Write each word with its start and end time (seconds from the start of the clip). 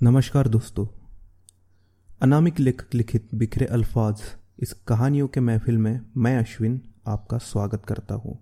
नमस्कार 0.00 0.48
दोस्तों। 0.48 0.86
अनामिक 2.20 2.58
लेखक 2.60 2.94
लिखित 2.94 3.28
बिखरे 3.34 3.66
अल्फाज 3.66 4.22
इस 4.58 4.72
कहानियों 4.72 5.28
के 5.28 5.40
महफिल 5.40 5.78
में 5.78 6.00
मैं 6.16 6.36
अश्विन 6.38 6.80
आपका 7.06 7.38
स्वागत 7.38 7.84
करता 7.86 8.14
हूँ। 8.14 8.36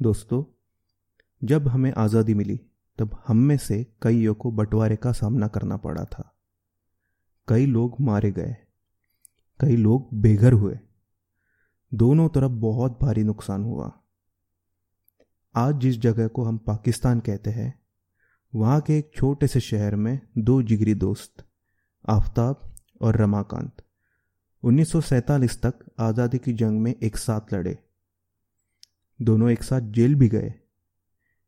दोस्तों, 0.00 0.42
जब 1.42 1.68
हमें 1.68 1.92
आज़ादी 1.92 2.34
मिली, 2.34 2.60
तब 2.98 3.20
हम 3.26 3.36
में 3.36 3.56
से 3.56 3.82
कईयों 4.02 4.34
को 4.34 4.50
बंटवारे 4.50 4.96
का 4.96 5.12
सामना 5.12 5.48
करना 5.48 5.76
पड़ा 5.76 6.04
था। 6.04 6.30
कई 7.48 7.66
लोग 7.66 8.00
मारे 8.00 8.32
गए, 8.32 8.56
कई 9.60 9.76
लोग 9.76 10.08
बेघर 10.14 10.52
हुए। 10.52 10.78
दोनों 11.92 12.28
तरफ़ 12.28 12.52
बहुत 12.52 12.98
भारी 13.02 13.24
नुकसान 13.24 13.64
हुआ। 13.64 13.92
आज 15.54 15.74
जिस 15.74 16.00
जगह 16.00 16.28
को 16.28 16.44
हम 16.44 16.58
पाकिस्तान 16.58 17.20
कहते 17.20 17.50
हैं 17.50 17.83
वहाँ 18.54 18.80
के 18.80 18.98
एक 18.98 19.10
छोटे 19.16 19.46
से 19.46 19.60
शहर 19.60 19.96
में 19.96 20.20
दो 20.38 20.60
जिगरी 20.62 20.94
दोस्त, 20.94 21.44
आफ्ताब 22.08 22.60
और 23.02 23.16
रमाकांत। 23.16 23.82
1947 24.62 25.60
तक 25.62 25.78
आज़ादी 26.00 26.38
की 26.38 26.52
जंग 26.52 26.80
में 26.80 26.94
एक 26.94 27.16
साथ 27.16 27.52
लड़े। 27.54 27.76
दोनों 29.20 29.50
एक 29.50 29.62
साथ 29.62 29.90
जेल 29.90 30.14
भी 30.14 30.28
गए। 30.28 30.52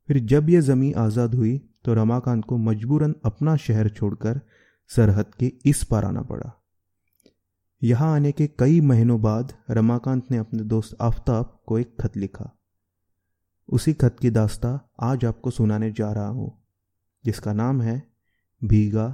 फिर 0.09 0.19
जब 0.25 0.49
यह 0.49 0.61
ज़मीन 0.61 0.93
आज़ाद 0.95 1.35
हुई 1.35 1.57
तो 1.83 1.93
रमाकांत 1.93 2.43
को 2.45 2.57
मजबूरन 2.57 3.15
अपना 3.25 3.55
शहर 3.55 3.89
छोड़कर 3.89 4.41
सरहद 4.87 5.33
के 5.39 5.51
इस 5.65 5.83
पार 5.83 6.05
आना 6.05 6.21
पड़ा। 6.21 6.51
यहाँ 7.81 8.13
आने 8.15 8.31
के 8.31 8.47
कई 8.59 8.79
महीनों 8.81 9.21
बाद 9.21 9.53
रमाकांत 9.69 10.31
ने 10.31 10.37
अपने 10.37 10.63
दोस्त 10.65 10.97
आफ्ताब 11.01 11.59
को 11.67 11.79
एक 11.79 11.95
खत 12.01 12.17
लिखा। 12.17 12.51
उसी 13.69 13.93
खत 13.93 14.15
की 14.21 14.29
दास्ता 14.29 14.79
आज 15.01 15.25
आपको 15.25 15.51
सुनाने 15.51 15.91
जा 15.91 16.13
रहा 16.13 16.27
हूँ। 16.27 16.66
जिसका 17.27 17.53
नाम 17.53 17.81
है 17.81 17.95
भीगा 18.61 19.07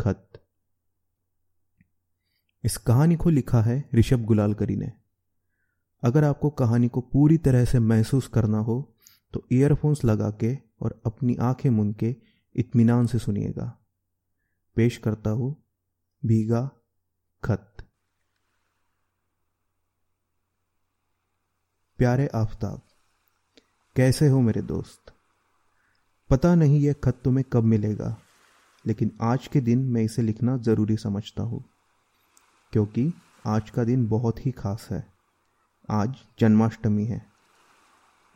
खत 0.00 0.28
इस 2.64 2.76
कहानी 2.76 3.16
को 3.16 3.30
लिखा 3.30 3.60
है 3.62 3.88
ऋषभ 3.94 4.24
गुलालकरी 4.24 4.76
ने। 4.76 4.92
अगर 6.02 6.24
आपको 6.24 6.50
कहानी 6.50 6.88
को 6.88 7.00
पूरी 7.00 7.38
तरह 7.38 7.64
से 7.64 7.78
महसूस 7.78 8.28
करना 8.28 8.58
हो 8.58 8.76
तो 9.34 9.46
ईयरफोन्स 9.52 10.04
लगा 10.04 10.30
के 10.30 10.54
और 10.80 11.00
अपनी 11.06 11.36
आँखें 11.36 11.68
मुन 11.70 11.92
के 11.92 12.14
इत्मीनान 12.54 13.06
से 13.06 13.18
सुनिएगा। 13.18 13.66
पेश 14.76 14.98
करता 14.98 15.30
हूँ, 15.30 15.54
भीगा 16.22 16.70
खत 17.42 17.86
प्यारे 21.98 22.26
आफताब, 22.34 22.82
कैसे 23.96 24.28
हो 24.28 24.40
मेरे 24.40 24.62
दोस्त? 24.62 25.11
पता 26.32 26.54
नहीं 26.54 26.78
यह 26.80 26.94
खत 27.04 27.18
तुम्हें 27.24 27.44
कब 27.52 27.64
मिलेगा, 27.64 28.16
लेकिन 28.84 29.10
आज 29.22 29.46
के 29.46 29.60
दिन 29.60 29.78
मैं 29.84 30.02
इसे 30.02 30.22
लिखना 30.22 30.56
ज़रूरी 30.56 30.96
समझता 30.96 31.42
हूँ, 31.42 31.64
क्योंकि 32.72 33.12
आज 33.46 33.70
का 33.70 33.82
दिन 33.84 34.06
बहुत 34.08 34.46
ही 34.46 34.50
खास 34.50 34.86
है। 34.90 35.04
आज 35.88 36.14
जन्माष्टमी 36.38 37.04
है। 37.04 37.20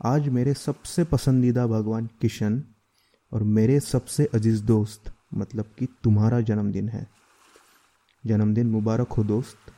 आज 0.01 0.29
मेरे 0.29 0.55
सबसे 0.55 1.05
पसंदीदा 1.05 1.67
भगवान 1.67 2.09
किशन 2.21 2.63
और 3.33 3.43
मेरे 3.43 3.79
सबसे 3.81 4.29
अज़ीज़ 4.35 4.63
दोस्त 4.65 5.13
मतलब 5.35 5.71
कि 5.79 5.89
तुम्हारा 6.05 6.41
जन्मदिन 6.41 6.89
है। 6.89 7.07
जन्मदिन 8.25 8.67
मुबारक 8.67 9.13
हो 9.13 9.25
दोस्त। 9.25 9.73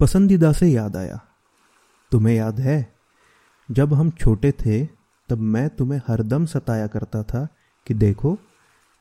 पसंदीदा 0.00 0.52
से 0.52 0.68
याद 0.68 0.96
आया। 0.96 1.20
तुम्हें 2.12 2.34
याद 2.34 2.60
है, 2.60 2.78
जब 3.68 3.94
हम 3.94 4.10
छोटे 4.10 4.52
थे 4.60 4.99
तब 5.30 5.38
मैं 5.38 5.68
तुम्हें 5.68 6.00
हरदम 6.08 6.46
सताया 6.46 6.86
करता 6.86 7.22
था 7.22 7.48
कि 7.86 7.94
देखो, 7.94 8.38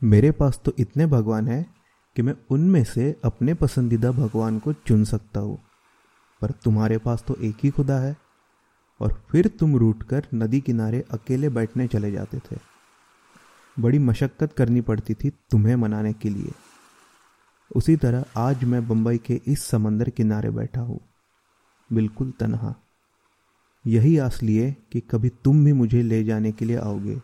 मेरे 0.03 0.31
पास 0.31 0.61
तो 0.65 0.73
इतने 0.79 1.05
भगवान 1.05 1.47
हैं 1.47 1.75
कि 2.15 2.21
मैं 2.21 2.33
उनमें 2.49 2.83
से 2.83 3.15
अपने 3.23 3.53
पसंदीदा 3.53 4.11
भगवान 4.11 4.59
को 4.59 4.73
चुन 4.73 5.03
सकता 5.03 5.39
हूँ। 5.39 5.61
पर 6.41 6.51
तुम्हारे 6.51 6.97
पास 6.97 7.23
तो 7.27 7.35
एक 7.35 7.57
ही 7.63 7.69
खुदा 7.69 7.99
है 7.99 8.17
और 9.01 9.23
फिर 9.31 9.47
तुम 9.47 9.75
रूट 9.77 10.03
कर 10.03 10.27
नदी 10.33 10.61
किनारे 10.61 11.05
अकेले 11.11 11.49
बैठने 11.49 11.87
चले 11.87 12.11
जाते 12.11 12.37
थे। 12.37 12.57
बड़ी 13.79 13.99
मशक्क़त 13.99 14.53
करनी 14.53 14.81
पड़ती 14.81 15.13
थी 15.13 15.29
तुम्हें 15.29 15.75
मनाने 15.75 16.13
के 16.13 16.29
लिए। 16.29 16.51
उसी 17.75 17.95
तरह 17.95 18.25
आज 18.37 18.63
मैं 18.63 18.87
बंबई 18.87 19.17
के 19.17 19.41
इस 19.47 19.63
समंदर 19.63 20.09
किनारे 20.09 20.49
बैठा 20.49 20.81
हूँ। 20.81 20.99
बिल्कुल 21.93 22.33
तनहा। 22.39 22.75
यही 23.85 24.17
आस 24.17 24.41
लिए 24.43 24.71
कि 24.91 24.99
कभी 25.01 25.29
तुम 25.43 25.63
भी 25.65 25.73
मुझे 25.73 26.01
ले 26.01 26.23
जाने 26.23 26.51
के 26.51 26.65
लिए 26.65 26.77
आओगे। 26.77 27.21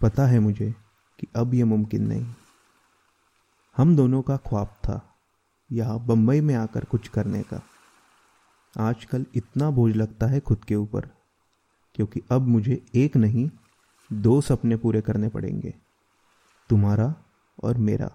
पता 0.00 0.26
है 0.26 0.38
मुझे 0.38 0.74
कि 1.18 1.26
अब 1.36 1.54
यह 1.54 1.64
मुमकिन 1.64 2.06
नहीं। 2.06 2.26
हम 3.76 3.96
दोनों 3.96 4.22
का 4.22 4.36
ख्वाब 4.36 4.66
था 4.66 5.00
यहाँ 5.70 5.98
बंबई 6.06 6.40
में 6.40 6.54
आकर 6.54 6.84
कुछ 6.84 7.08
करने 7.08 7.42
का। 7.42 7.62
आजकल 8.76 9.26
इतना 9.34 9.70
बोझ 9.70 9.94
लगता 9.96 10.26
है 10.26 10.40
खुद 10.40 10.64
के 10.64 10.74
ऊपर, 10.74 11.08
क्योंकि 11.94 12.20
अब 12.30 12.42
मुझे 12.42 12.80
एक 12.94 13.16
नहीं, 13.16 13.48
दो 14.10 14.40
सपने 14.40 14.76
पूरे 14.76 15.00
करने 15.00 15.28
पड़ेंगे, 15.28 15.74
तुम्हारा 16.70 17.14
और 17.62 17.78
मेरा। 17.78 18.10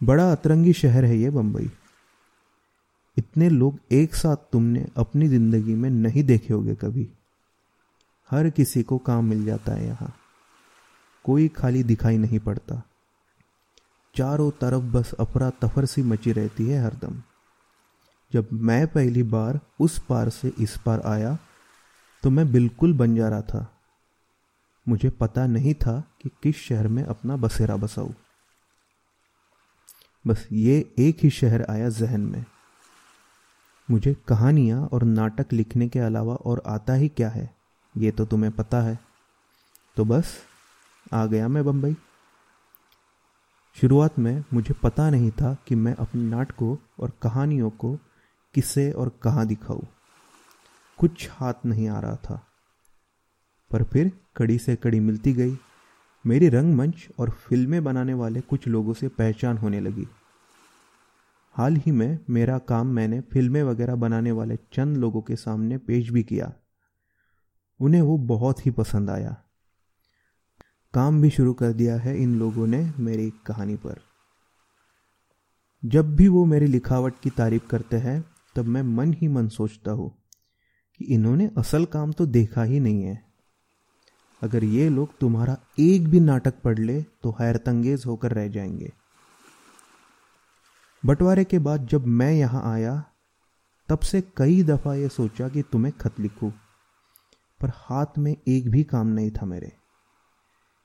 बड़ा 0.00 0.30
अतरंगी 0.32 0.72
शहर 0.72 1.04
है 1.04 1.16
ये 1.16 1.30
बंबई। 1.30 1.70
इतने 3.16 3.48
लोग 3.48 3.78
एक 3.92 4.14
साथ 4.14 4.36
तुमने 4.52 4.86
अपनी 4.96 5.28
ज़िंदगी 5.28 5.74
में 5.74 5.88
नहीं 5.90 6.22
देखे 6.24 6.52
होगे 6.54 6.74
कभी। 6.74 7.08
हर 8.30 8.48
किसी 8.50 8.82
को 8.82 8.98
काम 8.98 9.24
मिल 9.24 9.44
जाता 9.44 9.72
है 9.72 9.86
यहाँ। 9.86 10.12
कोई 11.24 11.48
खाली 11.48 11.82
दिखाई 11.82 12.18
नहीं 12.18 12.38
पड़ता। 12.38 12.82
चारों 14.14 14.50
तरफ़ 14.60 14.82
बस 14.92 15.12
अफरा 15.20 15.50
तफर 15.62 15.84
सी 15.86 16.02
मची 16.02 16.32
रहती 16.32 16.66
है 16.66 16.82
हरदम। 16.84 17.22
जब 18.32 18.48
मैं 18.52 18.86
पहली 18.86 19.22
बार 19.22 19.60
उस 19.80 19.98
पार 19.98 20.28
से 20.30 20.52
इस 20.58 20.76
पार 20.76 21.00
आया 21.06 21.36
तो 22.22 22.30
मैं 22.30 22.50
बिल्कुल 22.52 22.92
बन 22.92 23.14
जा 23.16 23.28
रहा 23.28 23.42
था। 23.42 23.66
मुझे 24.86 25.10
पता 25.10 25.46
नहीं 25.46 25.74
था 25.76 26.02
कि 26.22 26.30
किस 26.42 26.56
शहर 26.58 26.88
में 26.88 27.02
अपना 27.04 27.36
बसेरा 27.36 27.76
बसाऊं 27.76 28.12
बस 30.24 30.46
ये 30.52 30.78
एक 30.98 31.18
ही 31.22 31.30
शहर 31.32 31.64
आया 31.70 31.88
जहन 31.90 32.20
में। 32.22 32.44
मुझे 33.90 34.16
कहानियाँ 34.28 34.86
और 34.86 35.02
नाटक 35.02 35.52
लिखने 35.52 35.88
के 35.88 35.98
अलावा 35.98 36.34
और 36.34 36.62
आता 36.66 36.92
ही 36.92 37.08
क्या 37.08 37.28
है? 37.28 37.56
ये 37.96 38.10
तो 38.10 38.24
तुम्हें 38.24 38.52
पता 38.52 38.80
है। 38.80 38.98
तो 39.96 40.04
बस, 40.04 40.38
आ 41.12 41.26
गया 41.26 41.48
मैं 41.48 41.64
बम्बई 41.64 41.96
शुरुआत 43.80 44.18
में 44.18 44.44
मुझे 44.54 44.74
पता 44.82 45.10
नहीं 45.10 45.30
था 45.30 45.56
कि 45.66 45.74
मैं 45.74 45.94
अपने 45.94 46.22
नाटकों 46.22 46.76
और 47.00 47.12
कहानियों 47.22 47.70
को 47.70 47.98
किसे 48.54 48.92
और 48.92 49.18
कहाँ 49.22 49.46
दिखाऊँ। 49.46 49.86
कुछ 50.98 51.30
हाथ 51.32 51.54
नहीं 51.66 51.88
आ 51.88 52.00
रहा 52.00 52.16
था। 52.16 52.46
पर 53.70 53.84
फिर 53.84 54.12
कड़ी 54.36 54.58
से 54.58 54.76
कड़ी 54.76 55.00
मिलती 55.00 55.32
गई। 55.32 55.58
मेरी 56.26 56.48
रंगमंच 56.48 57.08
और 57.18 57.30
फ़िल्में 57.30 57.84
बनाने 57.84 58.14
वाले 58.14 58.40
कुछ 58.40 58.68
लोगों 58.68 58.92
से 58.92 59.08
पहचान 59.08 59.58
होने 59.58 59.80
लगी। 59.80 60.08
हाल 61.54 61.76
ही 61.76 61.92
में 61.92 62.18
मेरा 62.30 62.58
काम 62.58 62.86
मैंने 62.86 63.20
फ़िल्में 63.20 63.62
वगैरह 63.62 63.94
बनाने 63.94 64.32
वाले 64.32 64.56
चंद 64.72 64.96
लोगों 64.96 65.22
के 65.22 65.36
सामने 65.36 65.78
पेश 65.78 66.10
भी 66.10 66.22
किया। 66.22 66.52
उन्हें 67.80 68.02
वो 68.02 68.18
बहुत 68.18 68.66
ही 68.66 68.70
पसंद 68.70 69.10
आया। 69.10 69.36
काम 70.94 71.22
भी 71.22 71.30
शुरू 71.30 71.52
कर 71.54 71.72
दिया 71.72 71.96
है 71.96 72.22
इन 72.22 72.38
लोगों 72.38 72.66
ने 72.66 72.92
मेरी 72.98 73.32
कहानी 73.46 73.76
पर। 73.76 74.00
जब 75.84 76.16
भी 76.16 76.28
वो 76.28 76.44
मेरी 76.44 76.66
लिखावट 76.66 77.14
की 77.22 77.30
तारीफ़ 77.30 77.66
करते 77.66 77.96
हैं, 77.96 78.24
तब 78.56 78.64
मैं 78.64 78.82
मन 78.82 79.12
ही 79.12 79.28
मन 79.28 79.48
सोचता 79.48 79.90
हूँ 79.90 80.22
कि 80.98 81.04
इन्होंने 81.04 81.50
असल 81.58 81.84
काम 81.84 82.12
तो 82.12 82.26
देखा 82.26 82.62
ही 82.62 82.80
नहीं 82.80 83.02
है। 83.02 83.24
अगर 84.42 84.64
ये 84.64 84.88
लोग 84.88 85.18
तुम्हारा 85.18 85.56
एक 85.78 86.08
भी 86.08 86.20
नाटक 86.20 86.54
पढ़ 86.62 86.78
ले 86.78 87.02
तो 87.02 87.36
हैरतंगेज 87.40 88.02
होकर 88.06 88.32
रह 88.32 88.48
जाएँगे। 88.48 88.92
बंटवारे 91.06 91.44
के 91.44 91.58
बाद 91.58 91.86
जब 91.86 92.06
मैं 92.06 92.32
यहाँ 92.32 92.72
आया, 92.72 93.04
तब 93.88 93.98
से 93.98 94.20
कई 94.36 94.62
दफ़ा 94.62 94.94
यह 94.94 95.08
सोचा 95.08 95.48
कि 95.48 95.62
तुम्हें 95.62 95.98
खत 95.98 96.20
लिखूं, 96.20 96.50
पर 97.60 97.70
हाथ 97.74 98.06
में 98.18 98.36
एक 98.48 98.70
भी 98.70 98.84
काम 98.84 99.06
नहीं 99.06 99.30
था 99.30 99.46
मेरे। 99.46 99.72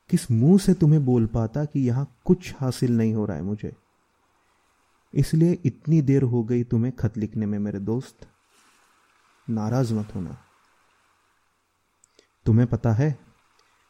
किस 0.10 0.32
मुँह 0.32 0.58
से 0.58 0.74
तुम्हें 0.74 1.06
बोल 1.06 1.26
पाता 1.26 1.66
कि 1.66 1.88
यहाँ 1.88 2.18
कुछ 2.26 2.56
हासिल 2.60 2.98
नहीं 2.98 3.14
हो 3.14 3.26
रहा 3.26 3.38
है 3.38 3.44
मुझे? 3.44 3.76
इसलिए 5.14 5.60
इतनी 5.66 6.02
देर 6.02 6.24
हो 6.24 6.44
गई 6.44 6.64
तुम्हें 6.64 6.96
खत 6.96 7.18
लिखने 7.18 7.46
में, 7.46 7.60
मेरे 7.60 7.80
दोस्त। 7.80 8.28
नाराज़ 9.50 9.94
मत 9.94 10.16
होना। 10.16 10.38
तुम्हें 12.46 12.68
पता 12.68 12.92
है, 12.92 13.20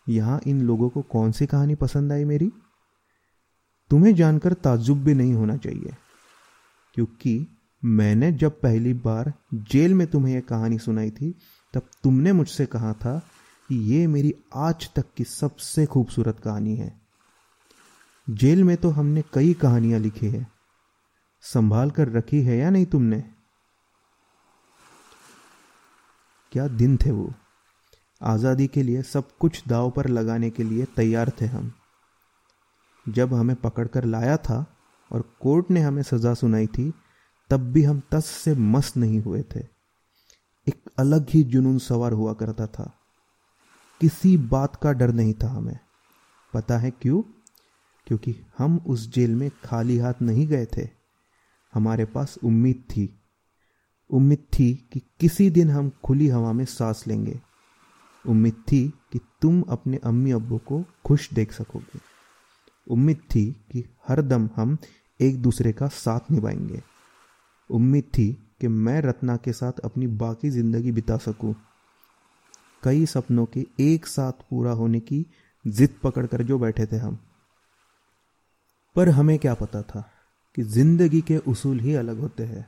यहाँ 0.10 0.42
इन 0.48 0.62
लोगों 0.62 0.90
को 0.90 1.02
कौन 1.02 1.32
सी 1.32 1.46
कहानी 1.46 1.76
पसंद 1.76 2.12
आई 2.12 2.26
मेरी? 2.26 2.52
तुम्हें 3.90 4.16
जानकर 4.16 4.54
ताजुब 4.54 4.98
भी 4.98 5.14
नहीं 5.14 5.34
होना 5.34 5.58
चाहिए। 5.58 5.96
क्योंकि 7.00 7.48
मैंने 7.84 8.32
जब 8.32 8.62
पहली 8.62 8.94
बार 8.94 9.34
जेल 9.54 9.94
में 9.94 10.08
तुम्हें 10.08 10.34
यह 10.34 10.42
कहानी 10.42 10.78
सुनाई 10.78 11.12
थी, 11.12 11.36
तब 11.74 11.90
तुमने 12.04 12.32
मुझसे 12.32 12.66
कहा 12.66 12.94
था 12.94 13.20
कि 13.70 13.76
ये 13.76 14.08
मेरी 14.08 14.34
आज 14.56 14.90
तक 14.96 15.06
की 15.18 15.24
सबसे 15.24 15.86
खूबसूरत 15.86 16.40
कहानी 16.40 16.76
है। 16.76 17.02
जेल 18.30 18.64
में 18.64 18.78
तो 18.78 18.90
हमने 18.90 19.24
कई 19.34 19.54
कहानियाँ 19.54 20.00
लिखी 20.00 20.28
है। 20.28 20.48
संभाल 21.42 21.92
कर 21.92 22.10
रखी 22.10 22.42
है 22.42 22.58
या 22.58 22.70
नहीं 22.70 22.86
तुमने? 22.86 23.24
क्या 26.52 26.68
दिन 26.68 26.98
थे 26.98 27.12
वो? 27.12 27.34
आज़ादी 28.24 28.68
के 28.68 28.84
लिए 28.84 29.02
सब 29.02 29.38
कुछ 29.38 29.68
दाव 29.68 29.92
पर 29.92 30.08
लगाने 30.08 30.50
के 30.50 30.64
लिए 30.64 30.86
तैयार 30.86 31.32
थे 31.42 31.46
हम। 31.46 31.72
जब 33.10 33.34
हमें 33.34 33.56
पकड़कर 33.56 34.06
लाया 34.06 34.38
था 34.38 34.76
और 35.12 35.38
कोर्ट 35.42 35.72
ने 35.72 35.82
हमें 35.82 36.04
सज़ा 36.04 36.34
सुनाई 36.34 36.68
थी, 36.68 36.94
तब 37.50 37.60
भी 37.60 37.84
हम 37.84 38.02
तस 38.12 38.26
से 38.26 38.56
मस्त 38.56 38.98
नहीं 38.98 39.20
हुए 39.20 39.42
थे। 39.42 39.60
एक 40.68 40.90
अलग 41.00 41.30
ही 41.30 41.44
जुनून 41.44 41.80
सवार 41.80 42.12
हुआ 42.12 42.34
करता 42.34 42.68
था। 42.68 42.94
किसी 44.02 44.38
बात 44.38 44.76
का 44.76 44.94
डर 44.94 45.12
नहीं 45.14 45.34
था 45.34 45.48
हमें। 45.48 45.80
पता 46.54 46.78
है 46.78 46.92
क्यों? 46.92 47.22
क्योंकि 48.08 48.36
हम 48.58 48.84
उस 48.88 49.14
जेल 49.14 49.36
में 49.36 49.52
खाली 49.64 49.98
हाथ 49.98 50.14
नहीं 50.22 50.48
गए 50.48 50.66
थे। 50.66 50.90
हमारे 51.74 52.06
पास 52.06 52.38
उम्मीद 52.44 52.84
थी। 52.90 53.20
उम्मीद 54.10 54.40
थी 54.40 54.90
कि 54.94 55.02
किसी 55.20 55.50
दिन 55.50 55.70
हम 55.70 55.92
खुली 56.04 56.28
हवा 56.28 56.54
में 56.54 56.66
सांस 56.66 57.08
लेंगे। 57.08 57.42
उम्मीद 58.28 58.54
थी 58.54 58.94
कि 59.12 59.20
तुम 59.42 59.62
अपने 59.62 59.98
अम्मी 59.98 60.32
अब्बू 60.32 60.58
को 60.58 60.86
खुश 61.06 61.34
देख 61.34 61.54
सकोगे। 61.54 62.00
उम्मीद 62.88 63.18
थी 63.18 63.66
कि 63.72 63.86
हर 64.08 64.22
दम 64.22 64.50
हम 64.56 64.78
एक 65.22 65.42
दूसरे 65.42 65.74
का 65.74 65.88
साथ 65.88 66.32
निभाएँगे। 66.32 66.82
उम्मीद 67.70 68.04
थी 68.04 68.32
कि 68.62 68.68
मैं 68.68 69.02
रत्ना 69.02 69.38
के 69.38 69.54
साथ 69.54 69.80
अपनी 69.80 70.08
बाकी 70.08 70.50
ज़िंदगी 70.50 70.92
बिता 70.92 71.18
सकूँ। 71.18 71.56
कई 72.84 73.06
सपनों 73.06 73.46
के 73.46 73.66
एक 73.80 74.06
साथ 74.08 74.32
पूरा 74.32 74.72
होने 74.72 75.00
की 75.00 75.26
जिद 75.68 75.90
पकड़कर 76.04 76.44
जो 76.44 76.60
बैठे 76.60 76.86
थे 76.86 76.98
हम। 76.98 77.20
पर 78.96 79.10
हमें 79.10 79.40
क्या 79.40 79.54
पता 79.54 79.82
था 79.82 80.12
कि 80.56 80.64
ज़िंदगी 80.64 81.22
के 81.22 81.38
उसूल 81.38 81.80
ही 81.80 81.96
अलग 81.96 82.20
होते 82.20 82.44
हैं। 82.44 82.68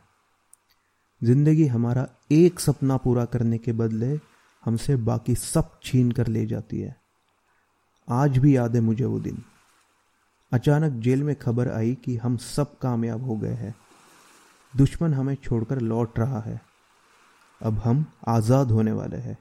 ज़िंदगी 1.23 1.67
हमारा 1.67 2.07
एक 2.31 2.59
सपना 2.59 2.97
पूरा 2.97 3.25
करने 3.25 3.57
के 3.57 3.71
बदले 3.71 4.19
हमसे 4.65 4.95
बाकी 4.95 5.35
सब 5.35 5.79
छीन 5.83 6.11
कर 6.11 6.27
ले 6.27 6.45
जाती 6.45 6.79
है। 6.79 6.95
आज 8.09 8.37
भी 8.37 8.55
याद 8.55 8.75
है 8.75 8.81
मुझे 8.81 9.05
वो 9.05 9.19
दिन। 9.19 9.43
अचानक 10.51 10.91
जेल 10.91 11.23
में 11.23 11.35
खबर 11.35 11.69
आई 11.69 11.95
कि 11.95 12.17
हम 12.17 12.37
सब 12.37 12.77
कामयाब 12.77 13.23
हो 13.23 13.37
गए 13.37 13.53
हैं। 13.53 13.75
दुश्मन 14.77 15.13
हमें 15.13 15.35
छोड़कर 15.35 15.79
लौट 15.79 16.19
रहा 16.19 16.39
है। 16.39 16.61
अब 17.61 17.79
हम 17.79 18.05
आज़ाद 18.27 18.71
होने 18.71 18.91
वाले 18.91 19.17
हैं। 19.17 19.37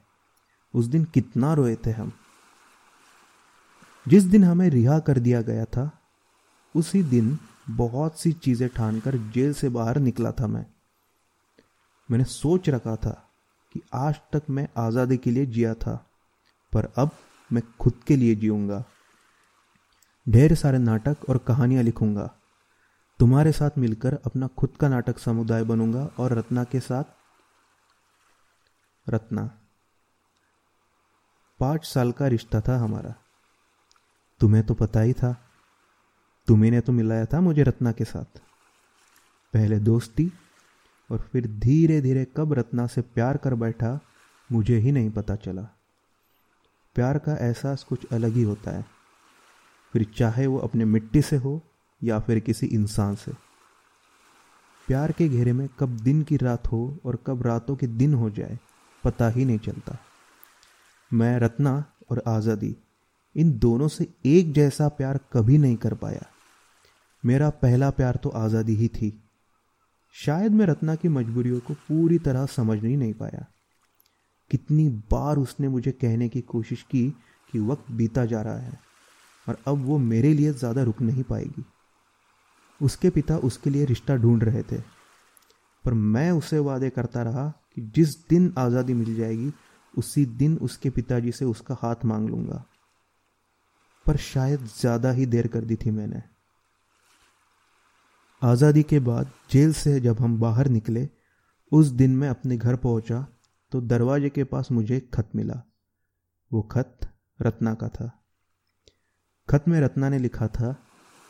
उस 0.75 0.87
दिन 0.87 1.05
कितना 1.05 1.55
रोए 1.55 1.77
थे 1.77 1.91
हम। 1.91 2.13
जिस 4.09 4.23
दिन 4.23 4.45
हमें 4.45 4.71
रिहा 4.71 4.99
कर 4.99 5.19
दिया 5.19 5.43
गया 5.43 5.65
था, 5.65 5.99
उसी 6.77 7.03
दिन 7.03 7.39
बहुत 7.71 8.21
सी 8.21 8.33
चीज़ें 8.33 8.69
ठानकर 8.69 9.17
जेल 9.17 9.55
से 9.55 9.69
बाहर 9.69 9.99
निकला 9.99 10.33
था 10.33 10.47
मैं। 10.47 10.67
मैंने 12.11 12.25
सोच 12.25 12.69
रखा 12.69 12.97
था 12.97 13.31
कि 13.73 13.81
आज 13.95 14.15
तक 14.33 14.43
मैं 14.51 14.69
आज़ादी 14.77 15.17
के 15.17 15.31
लिए 15.31 15.47
जिया 15.47 15.75
था, 15.75 16.11
पर 16.73 16.93
अब 16.97 17.11
मैं 17.53 17.63
खुद 17.81 17.93
के 18.07 18.17
लिए 18.17 18.35
जीऊँगा। 18.35 18.85
ढेर 20.31 20.55
सारे 20.55 20.79
नाटक 20.79 21.17
और 21.29 21.39
कहानियाँ 21.39 21.83
लिखूँगा। 21.83 22.35
तुम्हारे 23.19 23.53
साथ 23.53 23.71
मिलकर 23.79 24.15
अपना 24.15 24.47
खुद 24.47 24.71
का 24.81 24.89
नाटक 24.89 25.19
समुदाय 25.19 25.65
बनूँगा 25.65 26.11
और 26.19 26.33
रत्ना 26.33 26.65
के 26.65 26.81
साथ 26.81 27.05
रत्ना। 29.09 29.51
पाँच 31.61 31.85
साल 31.85 32.13
का 32.13 32.27
रिश्ता 32.27 32.61
था 32.61 32.79
हमारा। 32.79 33.15
तुम्हें 34.41 34.67
तो 34.67 34.75
पता 34.75 35.01
ही 35.01 35.13
था। 35.13 35.49
तुम्हें 36.47 36.83
तो 36.83 36.93
मिलाया 36.93 37.25
था 37.25 37.41
मुझे 37.41 37.63
रत्ना 37.63 37.93
के 37.93 38.05
साथ। 38.05 38.39
पहले 39.55 39.79
दोस्ती 39.79 40.33
और 41.11 41.19
फिर 41.33 41.47
धीरे 41.47 42.01
धीरे 42.01 42.27
कब 42.37 42.53
रत्ना 42.53 42.87
से 42.87 43.01
प्यार 43.01 43.37
कर 43.37 43.55
बैठा, 43.55 44.01
मुझे 44.53 44.79
ही 44.79 44.93
नहीं 44.93 45.11
पता 45.11 45.37
चला। 45.37 45.63
प्यार 46.95 47.19
का 47.19 47.37
एहसास 47.37 47.85
कुछ 47.85 48.07
अलग 48.13 48.33
ही 48.33 48.43
होता 48.43 48.71
है। 48.71 49.00
फिर 49.95 50.07
चाहे 50.17 50.47
वो 50.47 50.59
अपने 50.59 50.85
मिट्टी 50.85 51.23
से 51.23 51.37
हो 51.37 51.61
या 52.03 52.19
फिर 52.21 52.39
किसी 52.41 52.67
इंसान 52.67 53.15
से। 53.15 53.33
प्यार 54.89 55.13
के 55.13 55.29
घेरे 55.29 55.53
में 55.53 55.69
कब 55.79 55.97
दिन 55.97 56.23
की 56.23 56.37
रात 56.37 56.67
हो 56.67 56.99
और 57.05 57.19
कब 57.27 57.47
रातों 57.47 57.77
के 57.77 57.87
दिन 57.87 58.15
हो 58.15 58.31
जाए 58.31 58.59
पता 59.05 59.29
ही 59.29 59.45
नहीं 59.45 59.59
चलता। 59.59 59.99
मैं 61.11 61.39
रत्ना 61.39 61.73
और 62.11 62.23
आज़ादी 62.27 62.75
इन 63.37 63.59
दोनों 63.59 63.89
से 63.89 64.07
एक 64.27 64.53
जैसा 64.53 64.89
प्यार 64.89 65.19
कभी 65.33 65.59
नहीं 65.59 65.77
कर 65.77 65.95
पाया। 65.95 66.27
मेरा 67.25 67.51
पहला 67.51 67.91
प्यार 67.91 68.17
तो 68.17 68.29
आज़ादी 68.29 68.75
ही 68.75 68.89
थी। 68.89 69.13
शायद 70.15 70.53
मैं 70.53 70.67
रत्ना 70.67 70.95
की 70.95 71.09
मजबूरियों 71.09 71.59
को 71.61 71.75
पूरी 71.75 72.19
तरह 72.19 72.47
समझ 72.47 72.83
नहीं, 72.83 72.97
नहीं 72.97 73.15
पाया। 73.15 73.47
कितनी 74.51 74.89
बार 74.89 75.37
उसने 75.37 75.69
मुझे 75.69 75.93
कहने 75.93 76.29
की 76.29 76.41
कोशिश 76.41 76.83
की 76.83 77.09
कि 77.53 77.59
वक्त 77.59 77.91
बीता 77.93 78.25
जा 78.25 78.43
रहा 78.43 78.59
है। 78.59 78.90
और 79.51 79.59
अब 79.67 79.85
वो 79.85 79.99
मेरे 80.01 80.33
लिए 80.35 80.53
ज़्यादा 80.55 80.83
रुक 80.83 81.01
नहीं 81.03 81.23
पाएगी। 81.25 81.65
उसके 82.81 83.11
पिता 83.11 83.37
उसके 83.39 83.71
लिए 83.71 83.85
रिश्ता 83.87 84.17
ढूंढ 84.17 84.45
रहे 84.45 84.63
थे, 84.63 84.79
पर 85.85 85.95
मैं 85.95 86.31
उसे 86.33 86.59
वादे 86.61 86.91
करता 86.91 87.23
रहा 87.23 87.47
कि 87.69 87.83
जिस 87.95 88.17
दिन 88.29 88.53
आज़ादी 88.59 88.95
मिल 88.95 89.15
जाएगी, 89.17 89.53
उसी 89.95 90.25
दिन 90.27 90.57
उसके 90.59 90.91
पिताजी 90.91 91.33
से 91.33 91.45
उसका 91.47 91.77
हाथ 91.81 92.05
मांग 92.05 92.29
लूँगा। 92.29 92.65
पर 94.07 94.17
शायद 94.19 94.65
ज़्यादा 94.71 95.11
ही 95.13 95.27
देर 95.27 95.47
कर 95.47 95.65
दी 95.65 95.77
थी 95.77 95.91
मैंने। 95.91 96.23
आज़ादी 98.43 98.83
के 98.85 98.99
बाद 99.01 99.31
जेल 99.51 99.73
से 99.75 99.99
जब 100.01 100.21
हम 100.21 100.39
बाहर 100.41 100.69
निकले, 100.69 101.09
उस 101.73 101.87
दिन 101.89 102.17
मैं 102.17 102.29
अपने 102.29 102.57
घर 102.57 102.77
पहुँचा 102.79 103.27
तो 103.73 103.81
दरवाजे 103.83 104.29
के 104.31 104.45
पास 104.45 104.71
मुझे 104.73 104.97
एक 104.97 105.15
खत 105.15 105.31
मिला। 105.35 105.63
वो 106.51 106.63
खत 106.63 107.09
रत्ना 107.41 107.75
का 107.75 107.89
था। 107.91 108.11
खत 109.51 109.65
में 109.69 109.81
रत्ना 109.81 110.09
ने 110.09 110.19
लिखा 110.19 110.47
था 110.49 110.73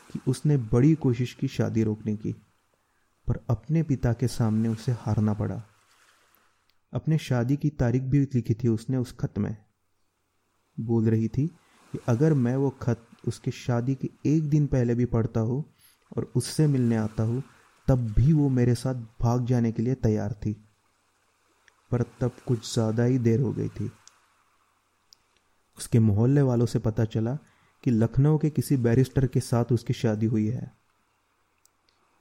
कि 0.09 0.19
उसने 0.27 0.57
बड़ी 0.57 0.93
कोशिश 0.95 1.33
की 1.33 1.47
शादी 1.47 1.83
रोकने 1.83 2.15
की, 2.15 2.31
पर 3.27 3.39
अपने 3.49 3.83
पिता 3.83 4.13
के 4.13 4.27
सामने 4.27 4.69
उसे 4.69 4.91
हारना 4.91 5.33
पड़ा। 5.33 5.61
अपने 6.93 7.17
शादी 7.17 7.55
की 7.55 7.69
तारीख 7.69 8.01
भी 8.01 8.19
लिखी 8.19 8.53
थी 8.53 8.67
उसने 8.67 8.97
उस 8.97 9.15
खत 9.19 9.37
में। 9.37 9.55
बोल 10.77 11.09
रही 11.09 11.27
थी 11.27 11.47
कि 11.47 11.99
अगर 12.07 12.33
मैं 12.33 12.55
वो 12.55 12.69
खत 12.81 13.07
उसके 13.27 13.51
शादी 13.51 13.95
के 13.95 14.09
एक 14.25 14.49
दिन 14.49 14.67
पहले 14.67 14.95
भी 14.95 15.05
पढ़ता 15.05 15.39
हूँ 15.39 15.63
और 16.17 16.31
उससे 16.35 16.67
मिलने 16.67 16.95
आता 16.95 17.23
हूँ, 17.23 17.43
तब 17.87 18.11
भी 18.13 18.33
वो 18.33 18.49
मेरे 18.49 18.75
साथ 18.75 18.95
भाग 19.21 19.45
जाने 19.45 19.71
के 19.71 19.81
लिए 19.81 19.95
तैयार 19.95 20.33
थी। 20.33 20.53
पर 21.91 22.01
तब 22.21 22.31
कुछ 22.47 22.73
ज़्यादा 22.73 23.03
ही 23.03 23.19
देर 23.19 23.39
हो 23.39 23.51
गई 23.53 23.69
थी। 23.69 23.91
उसके 25.77 25.99
मोहल्ले 25.99 26.41
वालों 26.41 26.65
से 26.65 26.79
पता 26.79 27.05
चला 27.05 27.37
कि 27.83 27.91
लखनऊ 27.91 28.37
के 28.37 28.49
किसी 28.49 28.77
बैरिस्टर 28.77 29.27
के 29.27 29.39
साथ 29.39 29.65
उसकी 29.71 29.93
शादी 29.93 30.25
हुई 30.25 30.47
है। 30.47 30.77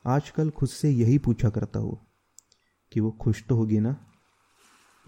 आजकल 0.06 0.50
खुद 0.50 0.68
से 0.68 0.90
यही 0.90 1.18
पूछा 1.18 1.50
करता 1.50 1.78
हूँ 1.78 2.06
कि 2.92 3.00
वो 3.00 3.10
खुश 3.10 3.44
तो 3.44 3.56
होगी 3.56 3.80
ना? 3.80 3.96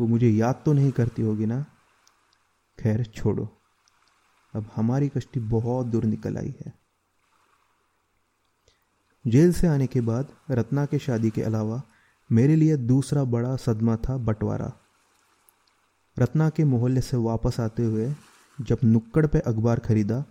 वो 0.01 0.07
मुझे 0.07 0.31
याद 0.31 0.63
तो 0.65 0.73
नहीं 0.73 0.91
करती 0.91 1.23
होगी 1.23 1.47
ना? 1.47 1.67
खैर, 2.79 3.05
छोड़ो। 3.05 3.59
अब 4.55 4.71
हमारी 4.77 5.09
कश्ती 5.09 5.41
बहुत 5.41 5.87
दूर 5.87 6.05
निकल 6.05 6.39
आई 6.39 6.55
है। 6.67 6.73
जेल 9.27 9.53
से 9.53 9.67
आने 9.67 9.87
के 9.87 10.01
बाद 10.01 10.33
रत्ना 10.51 10.87
के 10.87 10.99
शादी 10.99 11.31
के 11.31 11.43
अलावा 11.43 11.83
मेरे 12.33 12.57
लिए 12.57 12.77
दूसरा 12.77 13.25
बड़ा 13.25 13.57
सदमा 13.57 13.97
था 13.97 14.17
बंटवारा। 14.17 14.73
रत्ना 16.19 16.51
के 16.51 16.65
मोहल्ले 16.65 17.01
से 17.01 17.17
वापस 17.17 17.61
आते 17.61 17.85
हुए 17.85 18.15
जब 18.61 18.79
नुक्कड़ 18.85 19.27
पे 19.27 19.39
अखबार 19.39 19.79
खरीदा 19.79 20.25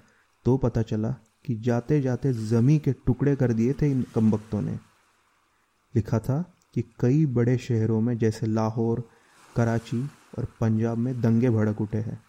तो 0.45 0.57
पता 0.57 0.81
चला 0.81 1.09
कि 1.45 1.55
जाते 1.55 2.01
जाते 2.01 2.33
जमी 2.33 2.79
के 2.79 2.93
टुकड़े 2.93 3.35
कर 3.35 3.53
दिए 3.53 3.73
थे 3.73 3.91
इन 3.91 4.05
कमबख्तों 4.15 4.61
ने। 4.61 4.73
लिखा 5.95 6.19
था 6.19 6.41
कि 6.73 6.81
कई 6.99 7.25
बड़े 7.25 7.57
शहरों 7.57 8.01
में 8.01 8.17
जैसे 8.17 8.47
लाहौर, 8.47 9.09
कराची 9.55 10.09
और 10.37 10.47
पंजाब 10.61 10.97
में 10.97 11.21
दंगे 11.21 11.49
भड़क 11.49 11.81
उठे 11.81 11.97
हैं। 11.97 12.23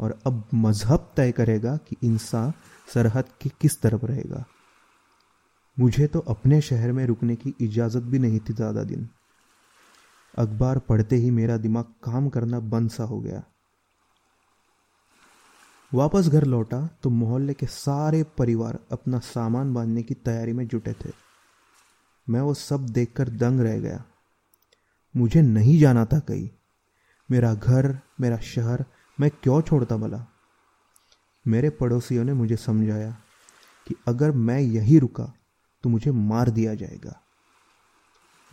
और 0.00 0.18
अब 0.26 0.48
मज़हब 0.54 1.12
तय 1.16 1.32
करेगा 1.32 1.76
कि 1.76 1.96
इंसान 2.04 2.52
सरहद 2.94 3.24
की 3.42 3.52
किस 3.60 3.80
तरफ़ 3.82 4.04
रहेगा। 4.06 4.44
मुझे 5.78 6.06
तो 6.06 6.18
अपने 6.18 6.60
शहर 6.60 6.92
में 6.92 7.06
रुकने 7.06 7.36
की 7.36 7.54
इजाज़त 7.60 8.02
भी 8.02 8.18
नहीं 8.18 8.40
थी 8.40 8.52
ज़्यादा 8.52 8.82
दिन। 8.84 9.08
अखबार 10.38 10.78
पढ़ते 10.78 11.16
ही 11.16 11.30
मेरा 11.30 11.56
दिमाग 11.56 11.84
काम 11.84 12.28
करना 12.28 12.60
बंद 12.60 12.90
सा 12.90 13.04
हो 13.04 13.20
गया। 13.20 13.42
वापस 15.94 16.28
घर 16.28 16.44
लौटा 16.44 16.98
तो 17.02 17.10
मोहल्ले 17.10 17.54
के 17.54 17.66
सारे 17.66 18.22
परिवार 18.22 18.78
अपना 18.92 19.18
सामान 19.18 19.74
बांधने 19.74 20.02
की 20.02 20.14
तैयारी 20.14 20.52
में 20.52 20.68
जुटे 20.68 20.92
थे। 20.92 21.10
मैं 22.28 22.40
वो 22.40 22.54
सब 22.54 22.86
देखकर 22.86 23.28
दंग 23.28 23.60
रह 23.60 23.80
गया। 23.80 24.04
मुझे 25.16 25.42
नहीं 25.42 25.80
जाना 25.80 26.04
था 26.04 26.18
कहीं। 26.18 26.50
मेरा 27.30 27.54
घर, 27.54 27.98
मेरा 28.20 28.36
शहर, 28.36 28.84
मैं 29.20 29.30
क्यों 29.30 29.62
छोड़ता 29.62 29.96
भला? 29.96 30.26
मेरे 31.46 31.70
पड़ोसियों 31.70 32.24
ने 32.24 32.32
मुझे 32.32 32.56
समझाया 32.56 33.16
कि 33.88 33.94
अगर 34.08 34.30
मैं 34.30 34.60
यहीं 34.60 35.00
रुका 35.00 35.32
तो 35.82 35.88
मुझे 35.88 36.10
मार 36.10 36.50
दिया 36.50 36.74
जाएगा। 36.74 37.20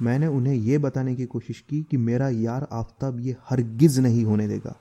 मैंने 0.01 0.27
उन्हें 0.27 0.53
यह 0.53 0.79
बताने 0.79 1.15
की 1.15 1.25
कोशिश 1.25 1.60
की 1.69 1.83
कि 1.83 1.98
मेरा 1.98 2.29
यार 2.29 2.67
आफ्ताब 2.71 3.19
ये 3.19 3.36
हरगिज 3.50 4.00
नहीं 4.00 4.25
होने 4.25 4.48
देगा। 4.48 4.75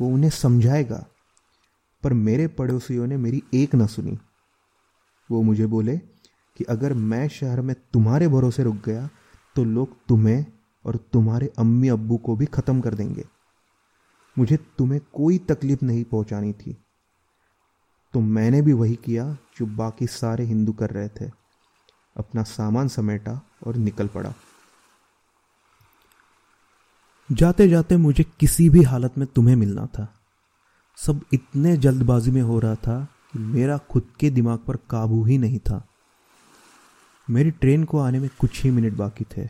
वो 0.00 0.08
उन्हें 0.08 0.30
समझाएगा 0.30 1.06
पर 2.02 2.12
मेरे 2.12 2.46
पड़ोसियों 2.48 3.06
ने 3.06 3.16
मेरी 3.16 3.42
एक 3.54 3.74
न 3.74 3.86
सुनी। 3.86 4.18
वो 5.30 5.42
मुझे 5.42 5.66
बोले 5.66 5.96
कि 6.56 6.64
अगर 6.64 6.94
मैं 6.94 7.28
शहर 7.28 7.60
में 7.60 7.74
तुम्हारे 7.92 8.28
भरोसे 8.28 8.62
रुक 8.62 8.76
गया 8.76 9.08
तो 9.56 9.64
लोग 9.64 9.96
तुम्हें 10.08 10.46
और 10.84 10.96
तुम्हारे 10.96 11.52
अम्मी 11.58 11.88
अब्बू 11.88 12.16
को 12.16 12.36
भी 12.36 12.46
ख़त्म 12.46 12.80
कर 12.80 12.94
देंगे। 12.94 13.24
मुझे 14.38 14.56
तुम्हें 14.56 15.00
कोई 15.12 15.38
तकलीफ़ 15.38 15.84
नहीं 15.84 16.04
पहुंचानी 16.04 16.52
थी। 16.52 16.76
तो 18.14 18.20
मैंने 18.20 18.62
भी 18.62 18.72
वही 18.72 18.94
किया 18.94 19.36
जो 19.58 19.66
बाकी 19.66 20.06
सारे 20.06 20.44
हिंदू 20.44 20.72
कर 20.72 20.90
रहे 20.90 21.08
थे। 21.08 21.30
अपना 22.16 22.42
सामान 22.42 22.88
समेटा 22.88 23.40
और 23.66 23.76
निकल 23.76 24.06
पड़ा। 24.06 24.34
जाते 27.32 27.68
जाते 27.68 27.96
मुझे 27.96 28.24
किसी 28.40 28.70
भी 28.70 28.82
हालत 28.82 29.18
में 29.18 29.26
तुम्हें 29.26 29.56
मिलना 29.56 29.86
था। 29.86 30.17
सब 31.06 31.20
इतने 31.32 31.76
जल्दबाजी 31.76 32.30
में 32.30 32.42
हो 32.42 32.58
रहा 32.58 32.74
था 32.74 33.08
कि 33.32 33.38
मेरा 33.38 33.78
खुद 33.78 34.02
के 34.20 34.30
दिमाग 34.30 34.58
पर 34.58 34.76
काबू 34.76 35.24
ही 35.24 35.38
नहीं 35.38 35.58
था। 35.58 35.88
मेरी 37.30 37.50
ट्रेन 37.50 37.84
को 37.84 37.98
आने 37.98 38.20
में 38.20 38.30
कुछ 38.38 38.64
ही 38.64 38.70
मिनट 38.70 38.92
बाकी 38.92 39.24
थे। 39.36 39.48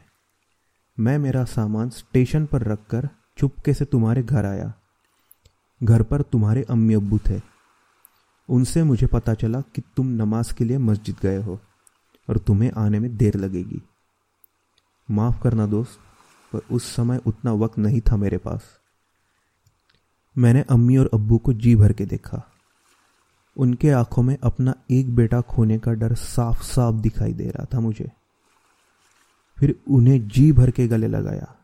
मैं 1.00 1.18
मेरा 1.18 1.44
सामान 1.44 1.90
स्टेशन 1.90 2.46
पर 2.46 2.62
रखकर 2.62 3.08
चुपके 3.38 3.74
से 3.74 3.84
तुम्हारे 3.84 4.22
घर 4.22 4.44
आया। 4.44 4.74
घर 5.82 6.02
पर 6.02 6.22
तुम्हारे 6.22 6.62
अम्मी 6.62 6.94
अब्बू 6.94 7.18
थे। 7.18 7.40
उनसे 8.48 8.82
मुझे 8.82 9.06
पता 9.06 9.34
चला 9.34 9.60
कि 9.60 9.82
तुम 9.96 10.06
नमाज़ 10.06 10.54
के 10.54 10.64
लिए 10.64 10.78
मस्जिद 10.78 11.16
गए 11.22 11.42
हो 11.42 11.60
और 12.28 12.38
तुम्हें 12.38 12.72
आने 12.72 13.00
में 13.00 13.16
देर 13.16 13.36
लगेगी। 13.36 13.82
माफ़ 15.10 15.42
करना 15.42 15.66
दोस्त, 15.66 15.98
पर 16.52 16.74
उस 16.74 16.96
समय 16.96 17.20
उतना 17.26 17.52
वक्त 17.52 17.78
नहीं 17.78 18.00
था 18.00 18.16
मेरे 18.16 18.38
पास। 18.38 18.77
मैंने 20.38 20.62
अम्मी 20.62 20.96
और 20.96 21.10
अब्बू 21.14 21.38
को 21.38 21.52
जी 21.52 21.76
भर 21.76 21.92
के 21.92 22.06
देखा। 22.06 22.52
उनके 23.56 23.90
आँखों 23.90 24.22
में 24.22 24.38
अपना 24.42 24.74
एक 24.90 25.14
बेटा 25.14 25.40
खोने 25.40 25.78
का 25.78 25.92
डर 25.92 26.14
साफ़ 26.14 26.62
साफ़ 26.62 26.94
दिखाई 26.94 27.32
दे 27.32 27.50
रहा 27.50 27.66
था 27.74 27.80
मुझे। 27.80 28.10
फिर 29.58 29.80
उन्हें 29.90 30.28
जी 30.28 30.52
भर 30.52 30.70
के 30.70 30.88
गले 30.88 31.08
लगाया। 31.08 31.54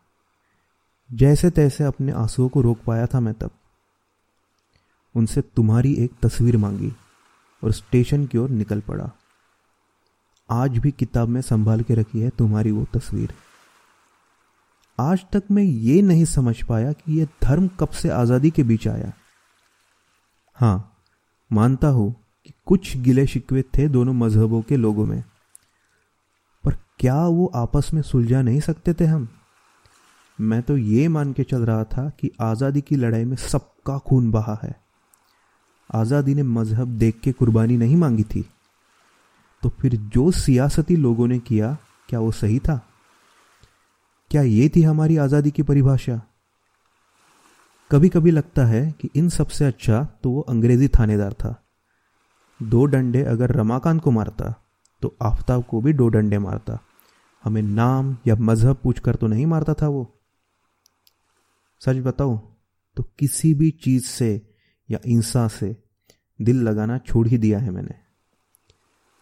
जैसे 1.12 1.50
तैसे 1.50 1.85
अपने 1.85 2.12
आंसुओं 2.12 2.49
को 2.49 2.61
रोक 2.61 2.78
पाया 2.87 3.07
था 3.07 3.21
मैं 3.21 3.35
तब। 3.35 3.50
उनसे 5.16 5.40
तुम्हारी 5.40 5.95
एक 5.95 6.12
तस्वीर 6.23 6.57
मांगी 6.57 6.93
और 7.64 7.73
स्टेशन 7.73 8.26
की 8.26 8.38
ओर 8.38 8.50
निकल 8.50 8.81
पड़ा। 8.81 9.11
आज 10.50 10.78
भी 10.78 10.90
किताब 10.90 11.28
में 11.28 11.40
संभाल 11.40 11.81
के 11.81 11.95
रखी 11.95 12.21
है 12.21 12.31
तुम्हारी 12.31 12.71
वो 12.71 12.85
तस्वीर। 12.95 13.35
आज 14.98 15.24
तक 15.32 15.42
मैं 15.50 15.62
ये 15.62 16.02
नहीं 16.02 16.24
समझ 16.24 16.62
पाया 16.62 16.92
कि 16.92 17.20
यह 17.20 17.26
धर्म 17.42 17.68
कब 17.80 17.88
से 17.88 18.08
आज़ादी 18.08 18.50
के 18.50 18.62
बीच 18.62 18.88
आया। 18.88 19.12
हाँ, 20.54 21.02
मानता 21.52 21.88
हूँ 21.88 22.14
कि 22.44 22.52
कुछ 22.66 22.96
गिले 22.96 23.26
शिकवे 23.26 23.62
थे 23.62 23.88
दोनों 23.88 24.12
मजहबों 24.12 24.62
के 24.62 24.76
लोगों 24.76 25.06
में। 25.06 25.22
पर 26.64 26.76
क्या 26.98 27.26
वो 27.26 27.46
आपस 27.54 27.90
में 27.94 28.02
सुलझा 28.02 28.42
नहीं 28.42 28.60
सकते 28.60 28.94
थे 28.94 29.04
हम? 29.04 29.28
मैं 30.40 30.62
तो 30.62 30.76
ये 30.76 31.08
मान 31.08 31.32
के 31.32 31.44
चल 31.44 31.64
रहा 31.64 31.84
था 31.84 32.08
कि 32.20 32.30
आज़ादी 32.40 32.80
की 32.80 32.96
लड़ाई 32.96 33.24
में 33.24 33.36
सबका 33.36 33.98
खून 33.98 34.30
बहा 34.30 34.58
है। 34.62 34.74
आज़ादी 35.94 36.34
ने 36.34 36.42
मज़हब 36.42 36.88
देख 36.88 37.20
के 37.20 37.32
कुर्बानी 37.32 37.76
नहीं 37.76 37.96
मांगी 37.96 38.24
थी। 38.24 38.44
तो 39.62 39.68
फिर 39.68 39.96
जो 39.96 40.30
सियासती 40.30 40.96
लोगों 40.96 41.28
ने 41.28 41.38
किया, 41.38 41.76
क्या 42.08 42.20
वो 42.20 42.32
सही 42.32 42.58
था? 42.58 42.80
क्या 44.31 44.43
ये 44.43 44.69
थी 44.69 44.83
हमारी 44.83 45.16
आज़ादी 45.16 45.50
की 45.50 45.62
परिभाषा? 45.62 46.21
कभी 47.90 48.09
कभी 48.09 48.31
लगता 48.31 48.64
है 48.66 48.90
कि 49.00 49.11
इन 49.16 49.28
सबसे 49.28 49.64
अच्छा 49.64 50.02
तो 50.23 50.31
वो 50.31 50.40
अंग्रेज़ी 50.40 50.88
थानेदार 50.88 51.33
था। 51.33 51.54
दो 52.61 52.85
डंडे 52.85 53.23
अगर 53.23 53.50
रमाकांत 53.50 54.00
को 54.02 54.11
मारता 54.11 54.54
तो 55.02 55.14
आफ्ताब 55.23 55.64
को 55.64 55.81
भी 55.81 55.93
दो 55.93 56.09
डंडे 56.09 56.38
मारता। 56.38 56.78
हमें 57.45 57.62
नाम 57.62 58.16
या 58.26 58.37
मज़हब 58.37 58.76
पूछकर 58.83 59.14
तो 59.14 59.26
नहीं 59.26 59.47
मारता 59.47 59.75
था 59.75 59.88
वो। 59.88 60.04
सच 61.83 61.97
बताओ 61.97 62.37
तो 62.97 63.02
किसी 63.19 63.54
भी 63.54 63.71
चीज़ 63.85 64.07
से 64.07 64.31
या 64.88 64.99
इंसान 65.07 65.49
से 65.49 65.76
दिल 66.40 66.62
लगाना 66.62 66.99
छोड़ 66.99 67.26
ही 67.28 67.38
दिया 67.38 67.59
है 67.59 67.71
मैंने। 67.71 67.95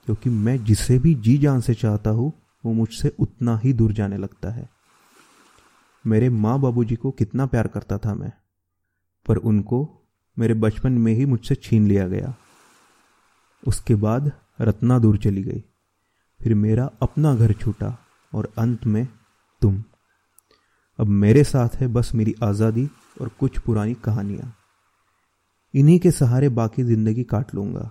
क्योंकि 0.07 0.31
मैं 0.31 0.63
जिसे 0.65 0.99
भी 0.99 1.15
जी 1.15 1.39
जान 1.39 1.61
से 1.61 1.75
चाहता 1.75 2.11
हूँ, 2.11 2.33
वो 2.65 2.73
मुझसे 2.73 3.17
उतना 3.19 3.57
ही 3.59 3.73
दूर 3.73 3.93
जाने 3.93 4.17
लगता 4.17 4.51
है। 4.51 4.69
मेरे 6.05 6.29
माँ 6.31 6.59
बाबूजी 6.61 6.97
को 6.97 7.11
कितना 7.11 7.47
प्यार 7.47 7.67
करता 7.69 7.99
था 7.99 8.15
मैं, 8.15 8.33
पर 9.27 9.37
उनको 9.37 9.89
मेरे 10.37 10.55
बचपन 10.55 10.93
में 10.93 11.13
ही 11.13 11.27
मुझसे 11.27 11.55
छीन 11.55 11.87
लिया 11.89 12.07
गया। 12.09 12.35
उसके 13.63 13.95
बाद 13.95 14.31
रत्ना 14.61 14.99
दूर 14.99 15.17
चली 15.17 15.43
गई। 15.43 15.63
फिर 16.41 16.55
मेरा 16.55 16.91
अपना 17.03 17.35
घर 17.35 17.53
छूटा 17.53 17.97
और 18.33 18.53
अंत 18.59 18.87
में 18.87 19.07
तुम। 19.63 19.83
अब 20.99 21.07
मेरे 21.07 21.45
साथ 21.45 21.77
है 21.77 21.89
बस 21.89 22.11
मेरी 22.15 22.35
आज़ादी 22.43 22.89
और 23.21 23.29
कुछ 23.29 23.59
पुरानी 23.59 23.95
कहानियाँ। 23.95 24.53
इन्हीं 25.75 25.99
के 25.99 26.11
सहारे 26.11 26.49
बाकी 26.49 26.83
ज़िंदगी 26.83 27.25
काट 27.25 27.55
लूँगा। 27.55 27.91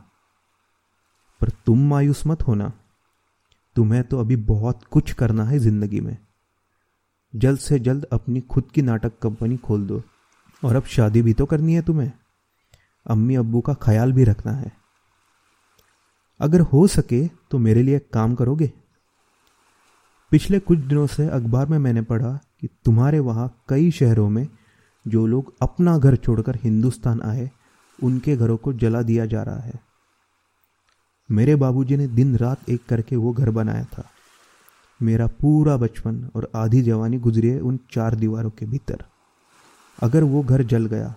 पर 1.41 1.49
तुम 1.65 1.87
मायूस 1.89 2.23
मत 2.27 2.41
होना। 2.41 2.71
तुम्हें 3.75 4.03
तो 4.03 4.19
अभी 4.19 4.35
बहुत 4.35 4.83
कुछ 4.83 5.13
करना 5.13 5.43
है 5.43 5.59
ज़िंदगी 5.59 5.99
में। 5.99 6.17
जल्द 7.35 7.59
से 7.59 7.79
जल्द 7.79 8.03
अपनी 8.03 8.41
खुद 8.41 8.63
की 8.73 8.81
नाटक 8.81 9.19
कंपनी 9.21 9.57
खोल 9.57 9.87
दो। 9.87 10.03
और 10.65 10.75
अब 10.75 10.83
शादी 10.83 11.21
भी 11.21 11.33
तो 11.33 11.45
करनी 11.45 11.73
है 11.73 11.81
तुम्हें। 11.81 12.11
अम्मी 13.05 13.35
अब्बू 13.35 13.61
का 13.61 13.73
ख्याल 13.73 14.13
भी 14.13 14.23
रखना 14.23 14.51
है। 14.51 14.71
अगर 16.39 16.59
हो 16.59 16.87
सके 16.87 17.27
तो 17.27 17.57
मेरे 17.57 17.83
लिए 17.83 17.99
काम 17.99 18.35
करोगे? 18.35 18.73
पिछले 20.31 20.59
कुछ 20.59 20.79
दिनों 20.79 21.07
से 21.07 21.27
अखबार 21.27 21.67
में 21.67 21.77
मैंने 21.77 22.01
पढ़ा 22.01 22.39
कि 22.59 22.67
तुम्हारे 22.67 23.19
वहाँ 23.19 23.63
कई 23.69 23.91
शहरों 23.91 24.29
में 24.29 24.47
जो 25.07 25.27
लोग 25.27 25.53
अपना 25.61 25.97
घर 25.97 26.15
छोड़कर 26.15 26.55
हिंदुस्तान 26.55 27.21
आए, 27.21 27.51
उनके 28.03 28.37
घरों 28.37 28.57
को 28.57 28.73
जला 28.73 29.01
दिया 29.01 29.25
जा 29.25 29.43
रहा 29.43 29.59
है। 29.59 29.73
मेरे 31.31 31.55
बाबूजी 31.55 31.97
ने 31.97 32.07
दिन 32.07 32.37
रात 32.37 32.69
एक 32.69 32.85
करके 32.85 33.15
वो 33.15 33.33
घर 33.33 33.49
बनाया 33.49 33.83
था। 33.83 34.10
मेरा 35.01 35.27
पूरा 35.41 35.75
बचपन 35.77 36.23
और 36.35 36.49
आधी 36.55 36.81
जवानी 36.81 37.17
गुजरी 37.19 37.47
है 37.47 37.59
उन 37.61 37.79
चार 37.91 38.15
दीवारों 38.15 38.49
के 38.49 38.65
भीतर। 38.65 39.03
अगर 39.97 40.23
वो 40.23 40.41
घर 40.43 40.63
जल 40.63 40.85
गया 40.85 41.13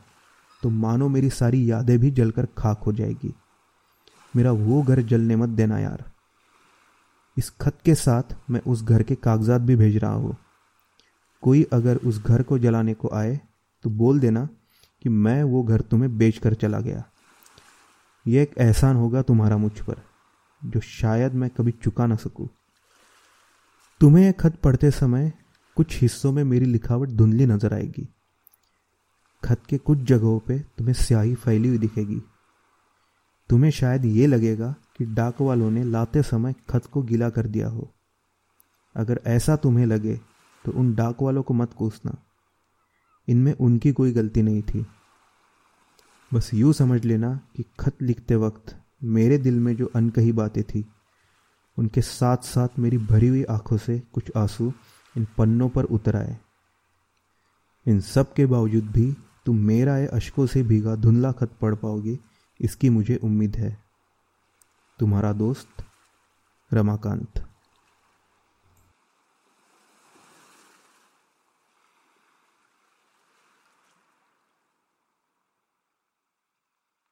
तो 0.63 0.71
मानो 0.71 1.09
मेरी 1.09 1.31
सारी 1.31 1.71
यादें 1.71 1.99
भी 1.99 2.11
जलकर 2.11 2.47
खाक 2.59 2.83
हो 2.83 2.93
जाएगी। 2.93 3.33
मेरा 4.35 4.53
वो 4.53 4.83
घर 4.83 5.03
जलने 5.03 5.37
मत 5.37 5.49
देना 5.51 5.79
यार। 5.79 6.05
इस 7.37 7.51
खत 7.61 7.79
के 7.85 7.95
साथ 7.95 8.37
मैं 8.51 8.61
उस 8.63 8.83
घर 8.83 9.03
के 9.03 9.15
कागजात 9.17 9.61
भी 9.61 9.77
भेज 9.77 9.97
रहा 9.97 10.13
हूँ। 10.13 10.37
कोई 11.43 11.63
अगर 11.73 11.97
उस 11.99 12.23
घर 12.23 12.43
को 12.43 12.59
जलाने 12.59 12.95
को 12.95 13.09
आए 13.15 13.39
तो 13.85 13.91
बोल 13.93 14.21
देना 14.21 14.49
कि 15.03 15.09
मैं 15.09 15.43
वो 15.45 15.63
घर 15.63 15.81
तुम्हें 15.81 16.17
बेच 16.19 16.39
कर 16.39 16.55
चला 16.55 16.81
गया। 16.81 17.03
यह 18.27 18.43
एक 18.43 18.55
एहसान 18.59 18.97
होगा 18.97 19.23
तुम्हारा 19.23 19.57
मुझ 19.57 19.73
पर, 19.81 19.97
जो 20.63 20.81
शायद 20.81 21.35
मैं 21.35 21.51
कभी 21.51 21.71
चुका 21.75 22.07
ना 22.07 22.17
सकूँ। 22.17 22.49
तुम्हें 24.05 24.25
यह 24.25 24.33
खत 24.33 24.57
पढ़ते 24.57 24.91
समय 24.91 25.33
कुछ 25.77 26.01
हिस्सों 26.01 26.33
में 26.33 26.43
मेरी 26.45 26.67
लिखावट 26.67 27.09
धुंधली 27.09 27.47
नज़र 27.47 27.75
आएगी। 27.75 28.07
खत 29.43 29.63
के 29.69 29.79
कुछ 29.79 29.99
जगहों 29.99 30.39
पे 30.39 30.59
तुम्हें 30.59 30.95
स्याही 30.95 31.35
फैली 31.35 31.69
हुई 31.69 31.79
दिखेगी। 31.79 32.21
तुम्हें 33.51 33.71
शायद 33.71 34.05
ये 34.05 34.27
लगेगा 34.27 34.75
कि 34.97 35.05
डाक 35.05 35.41
वालों 35.41 35.71
ने 35.71 35.85
लाते 35.85 36.23
समय 36.23 36.55
खत 36.71 36.87
को 36.87 37.03
गीला 37.03 37.31
कर 37.31 37.47
दिया 37.47 37.69
हो। 37.69 37.91
अगर 38.97 39.21
ऐसा 39.27 39.57
तुम्हें 39.57 39.87
लगे 39.87 40.21
तो 40.65 40.73
उन 40.73 40.95
डाक 40.95 41.23
वालों 41.23 41.43
को 41.43 41.55
मत 41.55 41.73
कोसना। 41.73 42.17
इनमें 43.29 43.53
उनकी 43.53 43.93
कोई 43.93 44.13
गलती 44.13 44.43
नहीं 44.43 44.63
थी। 44.63 44.87
बस 46.35 46.51
यूँ 46.55 46.73
समझ 46.73 47.05
लेना 47.05 47.41
कि 47.57 47.65
खत 47.81 48.03
लिखते 48.03 48.37
वक्त 48.37 48.77
मेरे 49.05 49.39
दिल 49.39 49.61
में 49.61 49.77
जो 49.77 49.87
अनकही 49.87 50.33
बातें 50.33 50.63
थी 50.65 50.85
उनके 51.79 52.01
साथ 52.01 52.37
साथ 52.37 52.79
मेरी 52.79 52.99
भरी 52.99 53.29
हुई 53.29 53.45
आँखों 53.45 53.77
से 53.77 53.99
कुछ 54.13 54.31
आँसू 54.37 54.73
इन 55.15 55.27
पन्नों 55.39 55.69
पर 55.69 55.85
उतर 55.85 56.17
आए। 56.17 56.37
इन 57.87 58.01
सब 58.01 58.33
के 58.33 58.47
बावजूद 58.47 58.85
भी 58.85 59.13
तुम 59.47 59.57
मेरा 59.57 59.97
ये 59.99 60.07
अशकों 60.07 60.47
से 60.47 60.63
भीगा 60.63 60.95
धुंधला 60.97 61.33
खत 61.33 61.51
पढ़ 61.61 61.75
पाओगे, 61.75 62.19
इसकी 62.61 62.91
मुझे 62.91 63.17
उम्मीद 63.17 63.57
है। 63.57 63.77
तुम्हारा 64.99 65.33
दोस्त 65.33 65.85
रमाकांत। 66.73 67.45